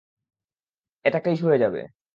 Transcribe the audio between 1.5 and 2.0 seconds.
যাবে।